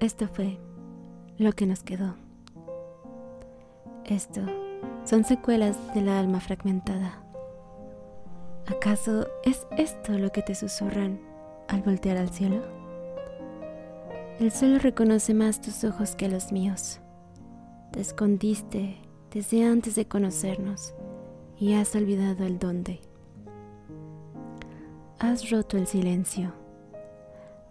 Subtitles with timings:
[0.00, 0.58] Esto fue
[1.36, 2.14] lo que nos quedó.
[4.06, 4.40] Esto
[5.04, 7.22] son secuelas de la alma fragmentada.
[8.66, 11.20] ¿Acaso es esto lo que te susurran
[11.68, 12.62] al voltear al cielo?
[14.38, 17.00] El suelo reconoce más tus ojos que los míos.
[17.92, 18.96] Te escondiste
[19.30, 20.94] desde antes de conocernos
[21.58, 23.00] y has olvidado el dónde.
[25.18, 26.59] Has roto el silencio.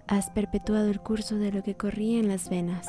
[0.09, 2.87] Has perpetuado el curso de lo que corría en las venas.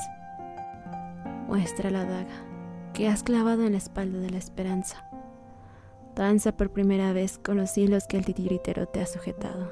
[1.49, 2.47] Muestra la daga
[2.95, 5.05] que has clavado en la espalda de la esperanza.
[6.17, 9.71] Danza por primera vez con los hilos que el titiritero te ha sujetado.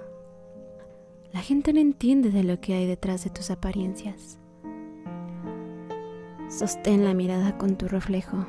[1.33, 4.39] La gente no entiende de lo que hay detrás de tus apariencias.
[6.51, 8.47] Sostén la mirada con tu reflejo.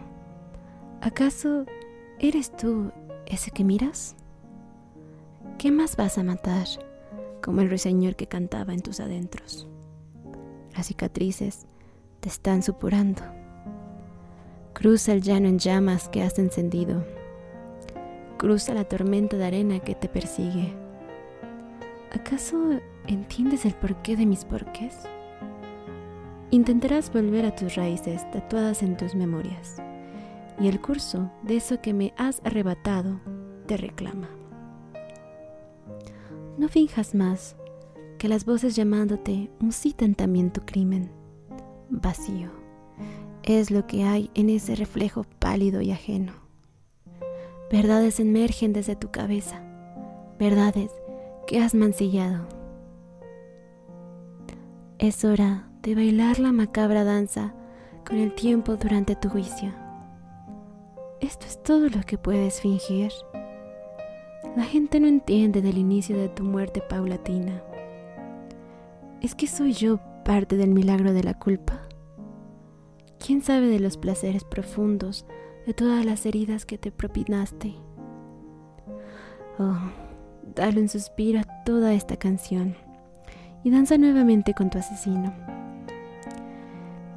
[0.99, 1.63] ¿Acaso
[2.19, 2.91] eres tú
[3.25, 4.17] ese que miras?
[5.57, 6.67] ¿Qué más vas a matar?
[7.43, 9.67] Como el ruiseñor que cantaba en tus adentros.
[10.75, 11.65] Las cicatrices
[12.19, 13.21] te están supurando.
[14.73, 17.05] Cruza el llano en llamas que has encendido.
[18.37, 20.73] Cruza la tormenta de arena que te persigue.
[22.11, 24.95] ¿Acaso entiendes el porqué de mis porqués?
[26.51, 29.75] Intentarás volver a tus raíces tatuadas en tus memorias,
[30.59, 33.19] y el curso de eso que me has arrebatado
[33.67, 34.29] te reclama.
[36.59, 37.55] No finjas más
[38.17, 41.09] que las voces llamándote musitan también tu crimen.
[41.89, 42.51] Vacío
[43.43, 46.33] es lo que hay en ese reflejo pálido y ajeno.
[47.71, 49.63] Verdades emergen desde tu cabeza,
[50.37, 50.91] verdades
[51.47, 52.45] que has mancillado.
[54.97, 57.53] Es hora de bailar la macabra danza
[58.05, 59.71] con el tiempo durante tu juicio.
[61.21, 63.13] Esto es todo lo que puedes fingir.
[64.55, 67.61] La gente no entiende del inicio de tu muerte paulatina.
[69.21, 71.87] ¿Es que soy yo parte del milagro de la culpa?
[73.19, 75.25] ¿Quién sabe de los placeres profundos,
[75.65, 77.75] de todas las heridas que te propinaste?
[79.59, 79.77] Oh,
[80.55, 82.75] dale un suspiro a toda esta canción
[83.63, 85.33] y danza nuevamente con tu asesino.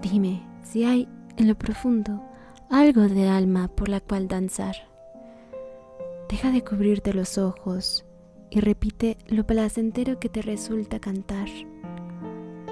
[0.03, 2.22] Dime si hay en lo profundo
[2.69, 4.91] algo de alma por la cual danzar.
[6.32, 8.06] Deja de cubrirte los ojos
[8.48, 11.47] y repite lo placentero que te resulta cantar.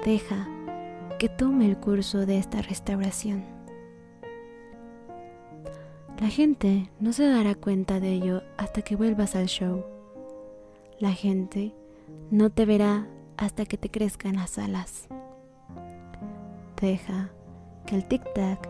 [0.03, 0.49] Deja
[1.19, 3.45] que tome el curso de esta restauración.
[6.19, 9.85] La gente no se dará cuenta de ello hasta que vuelvas al show.
[10.97, 11.75] La gente
[12.31, 13.07] no te verá
[13.37, 15.07] hasta que te crezcan las alas.
[16.81, 17.29] Deja
[17.85, 18.67] que el tic-tac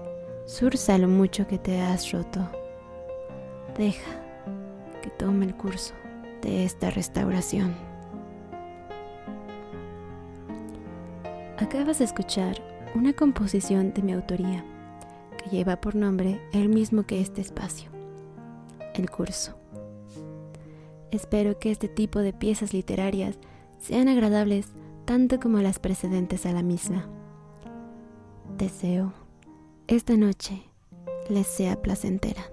[0.47, 2.45] surza lo mucho que te has roto.
[3.77, 4.20] Deja
[5.01, 5.93] que tome el curso
[6.41, 7.75] de esta restauración.
[11.57, 12.61] Acabas de escuchar
[12.95, 14.63] una composición de mi autoría
[15.37, 17.89] que lleva por nombre el mismo que este espacio,
[18.95, 19.55] el curso.
[21.11, 23.37] Espero que este tipo de piezas literarias
[23.79, 24.67] sean agradables
[25.05, 27.07] tanto como las precedentes a la misma.
[28.57, 29.13] Deseo
[29.87, 30.61] esta noche
[31.29, 32.43] les sea placentera.